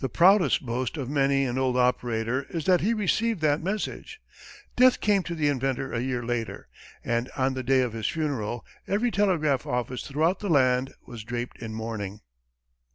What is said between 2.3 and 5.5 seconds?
is that he received that message. Death came to the